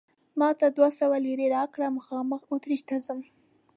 [0.39, 3.19] ما ته دوه سوه لیرې راکړه، مخامخ اتریش ته ځم.